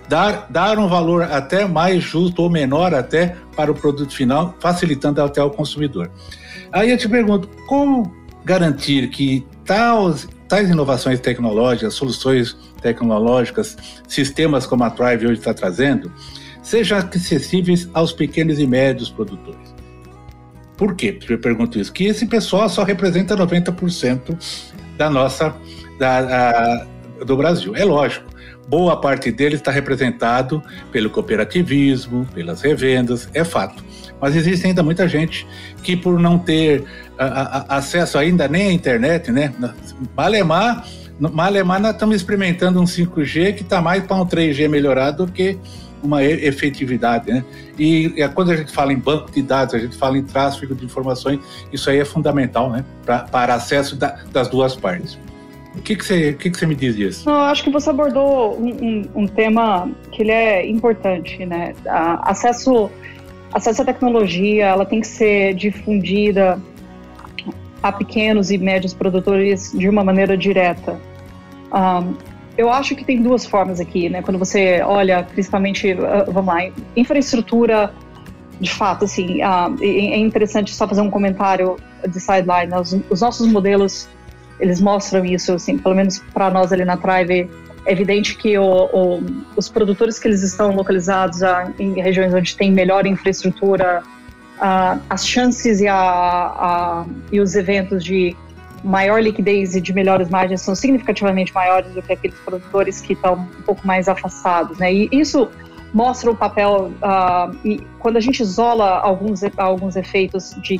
[0.07, 5.21] dar, dar um valor até mais justo ou menor até para o produto final, facilitando
[5.21, 6.11] até o consumidor.
[6.71, 8.13] Aí eu te pergunto, como
[8.45, 16.11] garantir que tais, tais inovações tecnológicas, soluções tecnológicas, sistemas como a Thrive hoje está trazendo,
[16.61, 19.73] sejam acessíveis aos pequenos e médios produtores.
[20.75, 21.17] Por quê?
[21.29, 21.93] Eu pergunto isso.
[21.93, 24.37] Que esse pessoal só representa 90%
[24.97, 25.55] da nossa,
[25.97, 27.73] da, a, do Brasil.
[27.73, 28.25] É lógico,
[28.67, 30.61] boa parte dele está representado
[30.91, 33.81] pelo cooperativismo, pelas revendas, é fato.
[34.21, 35.47] Mas existe ainda muita gente
[35.83, 36.83] que, por não ter
[37.17, 37.25] a,
[37.73, 39.51] a, acesso ainda nem à internet, né?
[40.15, 40.85] Malemar,
[41.19, 45.57] Malemar nós estamos experimentando um 5G que está mais para um 3G melhorado do que
[46.03, 47.43] uma efetividade, né?
[47.77, 50.73] E, e, quando a gente fala em banco de dados, a gente fala em tráfego
[50.73, 51.39] de informações,
[51.71, 52.83] isso aí é fundamental, né?
[53.05, 55.17] Pra, para acesso da, das duas partes.
[55.75, 57.29] O que, que, você, que, que você me diz disso?
[57.29, 61.73] Eu acho que você abordou um, um, um tema que ele é importante, né?
[61.87, 62.89] A, acesso
[63.53, 66.59] acesso à tecnologia, ela tem que ser difundida
[67.83, 70.99] a pequenos e médios produtores de uma maneira direta.
[71.73, 72.13] Um,
[72.57, 74.21] eu acho que tem duas formas aqui, né?
[74.21, 77.93] Quando você olha, principalmente, uh, vamos lá, infraestrutura,
[78.59, 82.73] de fato, assim, uh, é interessante só fazer um comentário de sideline.
[82.79, 84.07] Os, os nossos modelos,
[84.59, 87.49] eles mostram isso, assim, pelo menos para nós ali na Thrive,
[87.85, 89.23] é evidente que o, o,
[89.55, 94.03] os produtores que eles estão localizados a, em regiões onde tem melhor infraestrutura,
[94.59, 98.35] a, as chances e, a, e os eventos de
[98.83, 103.33] maior liquidez e de melhores margens são significativamente maiores do que aqueles produtores que estão
[103.33, 104.91] um pouco mais afastados, né?
[104.93, 105.49] E isso
[105.93, 110.79] mostra o papel uh, e quando a gente isola alguns alguns efeitos de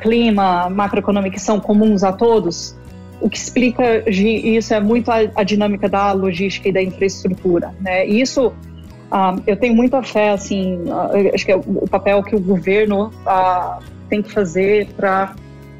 [0.00, 2.76] clima macroeconômico que são comuns a todos,
[3.20, 8.06] o que explica isso é muito a, a dinâmica da logística e da infraestrutura, né?
[8.06, 12.34] E isso uh, eu tenho muita fé, assim, uh, acho que é o papel que
[12.34, 15.34] o governo uh, tem que fazer para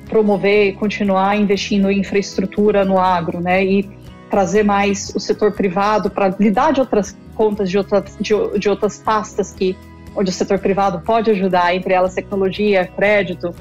[0.09, 3.65] promover e continuar investindo em infraestrutura no agro, né?
[3.65, 3.91] E
[4.29, 8.99] trazer mais o setor privado para lidar de outras contas, de outras, de, de outras
[8.99, 9.77] pastas que
[10.15, 13.55] onde o setor privado pode ajudar, entre elas tecnologia, crédito,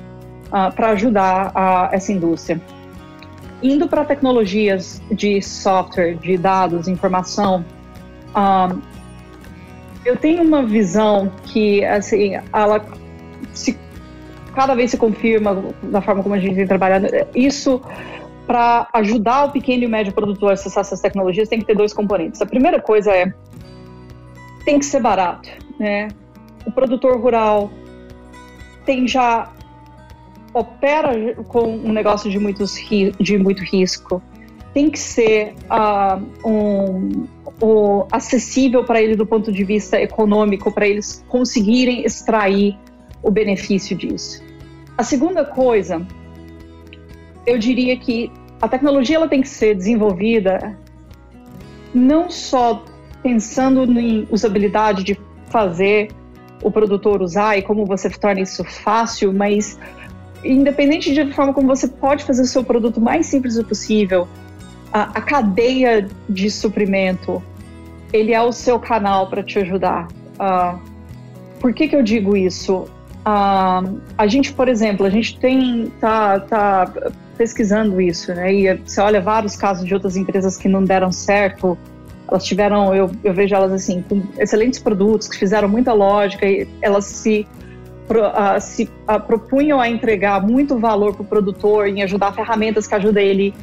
[0.76, 2.60] para ajudar a, essa indústria
[3.62, 7.66] indo para tecnologias de software, de dados, informação,
[8.36, 8.82] um,
[10.06, 12.84] eu tenho uma visão que, assim, ela
[13.54, 13.78] se,
[14.56, 17.08] cada vez se confirma da forma como a gente tem trabalhado.
[17.36, 17.82] Isso,
[18.48, 21.94] para ajudar o pequeno e médio produtor a acessar essas tecnologias, tem que ter dois
[21.94, 22.42] componentes.
[22.42, 23.34] A primeira coisa é,
[24.64, 26.08] tem que ser barato, né?
[26.66, 27.70] O produtor rural
[28.86, 29.52] tem já
[30.54, 32.76] opera com um negócio de, muitos,
[33.20, 34.22] de muito risco
[34.74, 37.28] tem que ser uh, um,
[37.62, 42.78] um, acessível para ele do ponto de vista econômico, para eles conseguirem extrair
[43.22, 44.44] o benefício disso.
[44.98, 46.06] A segunda coisa,
[47.46, 48.32] eu diria que
[48.62, 50.78] a tecnologia ela tem que ser desenvolvida
[51.94, 52.84] não só
[53.24, 56.10] pensando em usabilidade de fazer
[56.62, 59.80] o produtor usar e como você torna isso fácil, mas
[60.44, 64.28] independente de forma como você pode fazer o seu produto mais simples possível,
[64.92, 67.42] a, a cadeia de suprimento,
[68.12, 70.08] ele é o seu canal para te ajudar.
[70.40, 70.80] Uh,
[71.60, 72.88] por que, que eu digo isso?
[73.20, 78.54] Uh, a gente, por exemplo, a gente tem tá, tá pesquisando isso, né?
[78.54, 81.78] E você olha vários casos de outras empresas que não deram certo.
[82.28, 86.68] Elas tiveram, eu, eu vejo elas assim, com excelentes produtos que fizeram muita lógica e
[86.82, 87.48] elas se
[88.60, 88.90] se
[89.28, 93.54] propunham a entregar muito valor para o produtor, em ajudar ferramentas que ajudem ele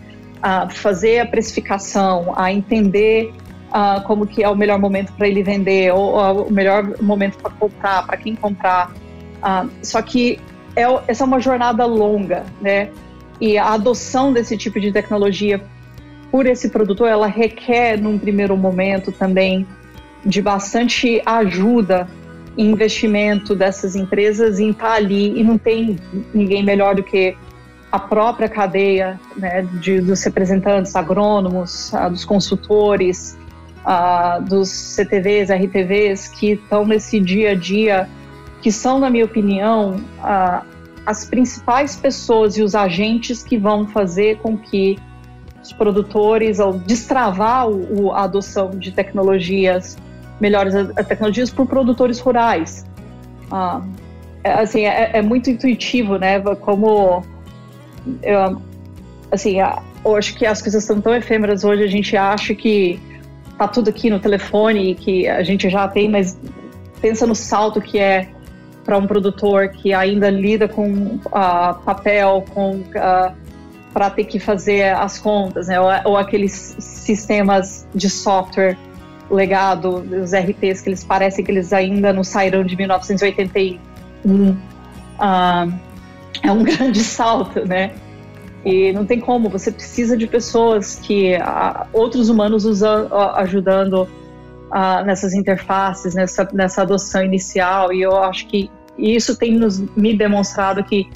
[0.43, 3.33] a fazer a precificação, a entender
[4.07, 8.07] como que é o melhor momento para ele vender, ou, o melhor momento para comprar,
[8.07, 8.93] para quem comprar.
[9.83, 10.39] Só que
[10.75, 12.91] é, essa é uma jornada longa, né?
[13.41, 15.61] E a adoção desse tipo de tecnologia
[16.31, 19.67] por esse produtor, ela requer, num primeiro momento, também
[20.25, 22.09] de bastante ajuda
[22.57, 25.99] investimento dessas empresas em estar ali e não tem
[26.33, 27.37] ninguém melhor do que
[27.91, 33.39] a própria cadeia né, de, dos representantes agrônomos, uh, dos consultores,
[33.85, 38.09] uh, dos CTVs, RTVs, que estão nesse dia a dia,
[38.61, 40.67] que são, na minha opinião, uh,
[41.07, 44.99] as principais pessoas e os agentes que vão fazer com que
[45.63, 49.97] os produtores, ao destravar o, a adoção de tecnologias,
[50.41, 50.75] melhores
[51.09, 52.85] tecnologias por produtores rurais.
[53.51, 53.83] Ah,
[54.45, 56.41] é, assim, é, é, muito intuitivo, né?
[56.41, 57.25] Como
[58.23, 58.63] eu,
[59.31, 63.01] assim, eu acho que as coisas são tão efêmeras hoje, a gente acha que
[63.59, 66.39] tá tudo aqui no telefone e que a gente já tem, mas
[67.01, 68.29] pensa no salto que é
[68.85, 73.35] para um produtor que ainda lida com uh, papel, com uh,
[73.93, 75.81] para ter que fazer as contas, né?
[75.81, 78.77] ou, ou, aqueles sistemas de software
[79.31, 84.51] legado, os RTs que eles parecem que eles ainda não saíram de 1981.
[84.51, 84.57] Uh,
[86.43, 87.93] é um grande salto, né?
[88.65, 95.05] E não tem como, você precisa de pessoas que uh, outros humanos usam, ajudando uh,
[95.05, 97.93] nessas interfaces, nessa, nessa adoção inicial.
[97.93, 101.09] E eu acho que isso tem nos, me demonstrado que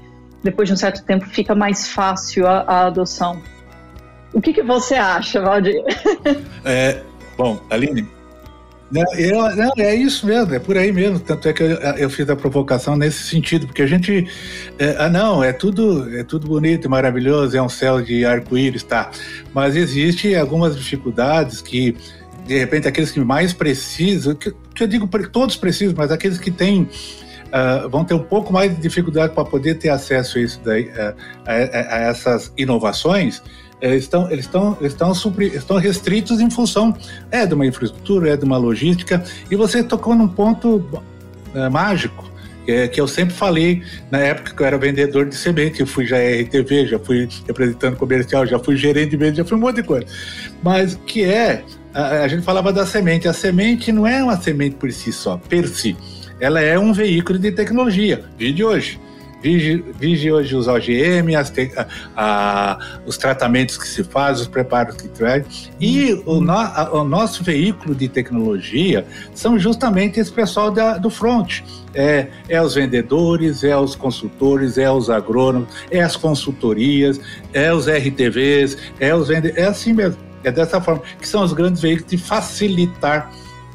[0.42, 3.40] depois de um certo tempo fica mais fácil a, a adoção.
[4.32, 5.82] O que, que você acha, Valdir?
[6.64, 7.02] É,
[7.40, 8.06] bom, Aline,
[8.90, 11.20] não, eu, não, é isso mesmo, é por aí mesmo.
[11.20, 14.26] Tanto é que eu, eu fiz a provocação nesse sentido, porque a gente.
[14.78, 18.82] É, ah, não, é tudo, é tudo bonito e maravilhoso, é um céu de arco-íris,
[18.82, 19.10] tá?
[19.54, 21.96] Mas existe algumas dificuldades que,
[22.44, 26.50] de repente, aqueles que mais precisam, que, que eu digo todos precisam, mas aqueles que
[26.50, 26.88] têm.
[27.50, 30.84] Uh, vão ter um pouco mais de dificuldade para poder ter acesso a, isso daí,
[30.84, 33.42] uh, a, a, a essas inovações,
[33.80, 36.94] eles estão, eles estão, estão, estão restritos em função
[37.30, 40.84] é de uma infraestrutura, é de uma logística, e você tocou num ponto
[41.54, 42.30] é, mágico,
[42.66, 46.06] é, que eu sempre falei na época que eu era vendedor de semente, eu fui
[46.06, 49.76] já RTV, já fui representante comercial, já fui gerente de venda, já fui um monte
[49.76, 50.06] de coisa.
[50.62, 51.64] Mas que é,
[51.94, 55.36] a, a gente falava da semente, a semente não é uma semente por si só,
[55.36, 55.96] per si,
[56.38, 59.00] ela é um veículo de tecnologia, de hoje.
[59.42, 65.08] Vige, hoje os OGM, as a, a, os tratamentos que se faz, os preparos que
[65.08, 65.70] traz.
[65.80, 71.08] E o, no, a, o, nosso veículo de tecnologia são justamente esse pessoal da, do
[71.08, 71.62] front.
[71.94, 77.18] É, é os vendedores, é os consultores, é os agrônomos, é as consultorias,
[77.52, 79.64] é os RTVs, é os vendedores.
[79.64, 80.18] É assim mesmo.
[80.44, 83.30] É dessa forma que são os grandes veículos de facilitar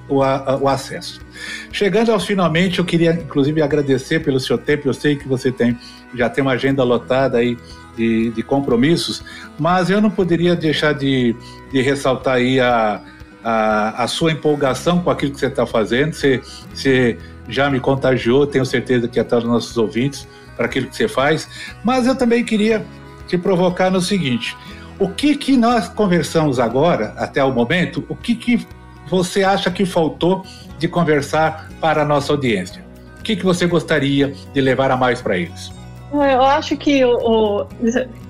[0.07, 1.24] o, o acesso.
[1.71, 4.87] Chegando aos finalmente, eu queria inclusive agradecer pelo seu tempo.
[4.87, 5.77] Eu sei que você tem
[6.13, 7.57] já tem uma agenda lotada aí
[7.95, 9.23] de, de compromissos,
[9.59, 11.35] mas eu não poderia deixar de,
[11.71, 13.01] de ressaltar aí a,
[13.43, 16.13] a, a, sua empolgação com aquilo que você está fazendo.
[16.13, 16.41] Você,
[16.73, 21.07] você já me contagiou, tenho certeza que até os nossos ouvintes, para aquilo que você
[21.07, 21.47] faz.
[21.83, 22.85] Mas eu também queria
[23.27, 24.55] te provocar no seguinte:
[24.97, 28.65] o que que nós conversamos agora, até o momento, o que que
[29.07, 30.43] você acha que faltou
[30.77, 32.83] de conversar para a nossa audiência?
[33.19, 35.71] O que, que você gostaria de levar a mais para eles?
[36.11, 37.67] Eu acho que o, o,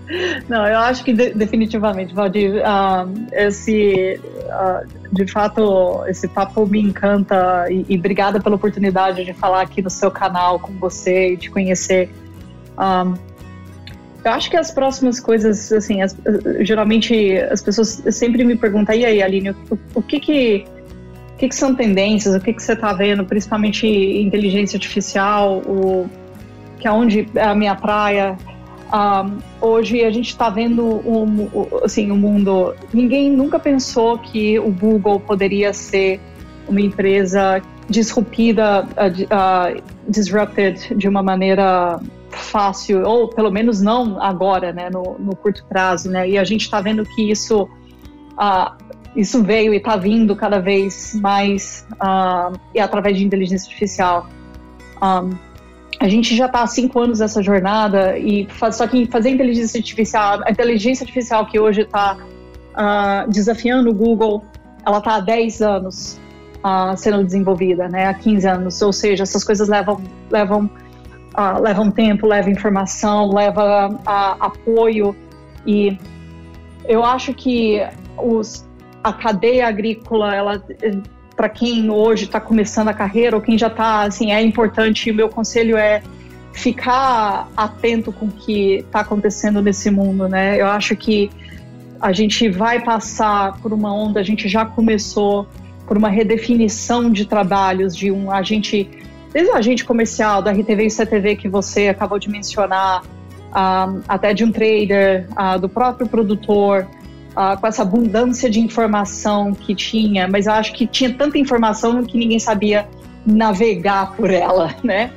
[0.48, 6.82] não, eu acho que de, definitivamente, Valdir, uh, esse uh, de fato esse papo me
[6.82, 11.38] encanta e, e, obrigada pela oportunidade de falar aqui no seu canal com você e
[11.38, 12.10] de conhecer.
[12.78, 13.14] Um, ah,
[14.24, 16.18] eu acho que as próximas coisas, assim, as,
[16.62, 20.66] geralmente as pessoas sempre me perguntam, e aí, Aline, o, o que que
[21.36, 26.10] o que, que são tendências, o que, que você está vendo, principalmente inteligência artificial, o,
[26.80, 28.38] que é onde é a minha praia.
[28.94, 31.50] Um, hoje a gente está vendo um,
[31.84, 32.74] assim, um mundo.
[32.94, 36.22] Ninguém nunca pensou que o Google poderia ser
[36.70, 44.72] uma empresa disrupida, uh, uh, disrupted de uma maneira fácil, ou pelo menos não agora,
[44.72, 46.30] né, no, no curto prazo, né?
[46.30, 47.64] E a gente está vendo que isso
[48.34, 48.85] uh,
[49.16, 54.28] isso veio e está vindo cada vez mais uh, e através de inteligência artificial.
[55.02, 55.36] Um,
[56.00, 59.78] a gente já está há cinco anos nessa jornada e faz, só que fazer inteligência
[59.80, 62.26] artificial, a inteligência artificial que hoje está uh,
[62.74, 64.44] ah, desafiando o Google,
[64.86, 66.20] ela está há 10 anos
[66.58, 70.70] uh, sendo desenvolvida, né, há 15 anos, ou seja, essas coisas levam, levam,
[71.38, 75.16] uh, levam tempo, levam informação, levam apoio
[75.66, 75.98] e
[76.88, 77.82] eu acho que
[78.18, 78.65] os,
[79.06, 80.64] a cadeia agrícola, ela
[81.36, 85.12] para quem hoje está começando a carreira ou quem já está, assim, é importante.
[85.12, 86.02] O meu conselho é
[86.54, 90.60] ficar atento com o que está acontecendo nesse mundo, né?
[90.60, 91.30] Eu acho que
[92.02, 95.48] a gente vai passar por uma onda, a gente já começou
[95.86, 98.90] por uma redefinição de trabalhos de um agente,
[99.32, 104.34] desde o agente comercial da RTV e CTV que você acabou de mencionar, um, até
[104.34, 106.88] de um trader, uh, do próprio produtor,
[107.36, 112.04] uh, com essa abundância de informação que tinha, mas eu acho que tinha tanta informação
[112.04, 112.88] que ninguém sabia
[113.26, 115.12] navegar por ela, né?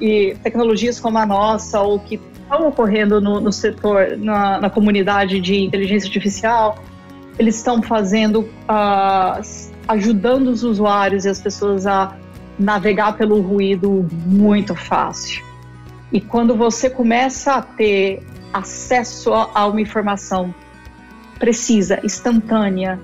[0.00, 5.40] E tecnologias como a nossa, ou que estão ocorrendo no, no setor, na, na, comunidade
[5.40, 6.78] de inteligência artificial,
[7.38, 9.42] eles estão fazendo, uh,
[9.88, 12.14] ajudando os usuários e as pessoas a
[12.58, 15.44] navegar pelo ruído muito fácil.
[16.12, 20.54] E quando você começa a ter acesso a uma informação
[21.38, 22.98] precisa, instantânea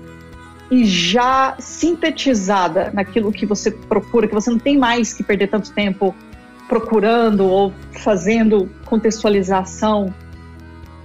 [0.71, 5.71] e já sintetizada naquilo que você procura, que você não tem mais que perder tanto
[5.71, 6.15] tempo
[6.67, 10.13] procurando ou fazendo contextualização.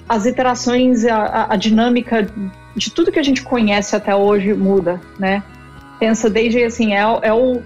[0.09, 2.26] As iterações, a, a dinâmica
[2.74, 5.43] de tudo que a gente conhece até hoje muda, né?
[5.99, 7.61] Pensa desde assim, é, é, o,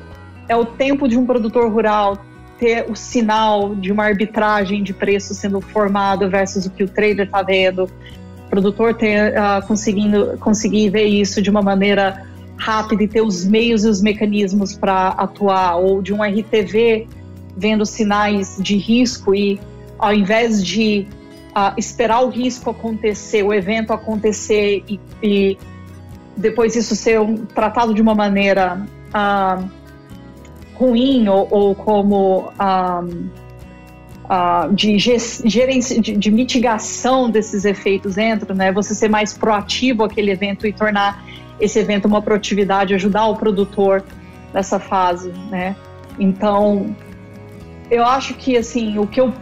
[0.49, 2.19] é o tempo de um produtor rural
[2.59, 7.27] ter o sinal de uma arbitragem de preço sendo formado versus o que o trader
[7.27, 7.89] está vendo
[8.53, 12.27] produtor ter uh, conseguindo conseguir ver isso de uma maneira
[12.59, 17.09] rápida e ter os meios e os mecanismos para atuar, ou de um RTV
[17.57, 19.59] vendo sinais de risco e
[19.99, 21.07] ao invés de
[21.57, 25.59] uh, esperar o risco acontecer, o evento acontecer e, e
[26.37, 29.67] depois isso ser um, tratado de uma maneira uh,
[30.75, 33.31] ruim ou, ou como um,
[34.33, 38.73] uh, de, gerência, de, de, mitigação desses efeitos dentro, né?
[38.73, 41.23] Você ser mais proativo aquele evento e tornar
[41.61, 44.03] esse evento uma produtividade, ajudar o produtor
[44.55, 45.77] nessa fase, né?
[46.19, 46.97] Então,
[47.91, 49.33] eu acho que assim o que eu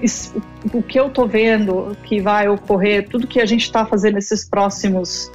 [0.74, 4.44] o que eu tô vendo que vai ocorrer, tudo que a gente está fazendo nesses
[4.44, 5.30] próximos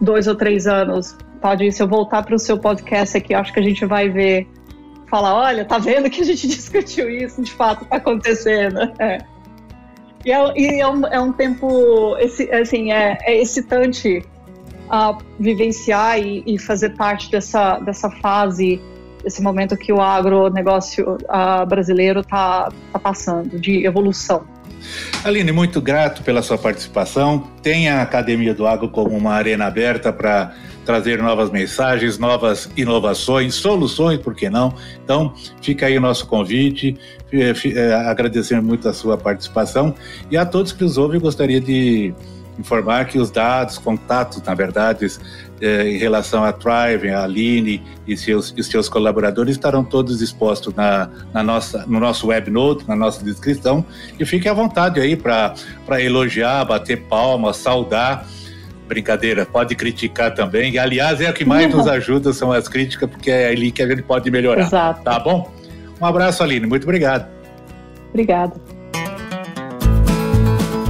[0.00, 3.60] dois ou três anos, pode se eu voltar para o seu podcast aqui, acho que
[3.60, 4.46] a gente vai ver
[5.08, 8.80] falar, olha, tá vendo que a gente discutiu isso, de fato tá acontecendo.
[8.98, 9.18] É.
[10.24, 14.24] E, é, e é, um, é um tempo, esse, assim, é, é excitante
[15.38, 18.80] vivenciar e, e, fazer parte dessa, dessa fase,
[19.22, 24.44] desse momento que o agronegócio uh, brasileiro está tá passando, de evolução.
[25.24, 27.48] Aline, muito grato pela sua participação.
[27.62, 30.54] Tem a Academia do Agro como uma arena aberta para
[30.84, 34.72] trazer novas mensagens, novas inovações, soluções, por que não?
[35.02, 36.96] Então, fica aí o nosso convite,
[37.32, 39.92] é, agradecendo muito a sua participação
[40.30, 42.14] e a todos que nos ouvem, gostaria de
[42.58, 45.06] informar que os dados, contatos, na verdade,
[45.60, 50.74] é, em relação a Thrive, a Aline e seus, e seus colaboradores estarão todos expostos
[50.74, 53.84] na, na nossa, no nosso webnote, na nossa descrição.
[54.18, 55.54] E fique à vontade aí para
[55.98, 58.26] elogiar, bater palmas, saudar
[58.86, 60.72] Brincadeira, pode criticar também.
[60.72, 63.82] E, aliás, é o que mais nos ajuda, são as críticas, porque é ali que
[63.82, 64.62] a gente pode melhorar.
[64.62, 65.02] Exato.
[65.02, 65.50] Tá bom?
[66.00, 66.66] Um abraço, Aline.
[66.66, 67.28] Muito obrigado.
[68.10, 68.54] Obrigada.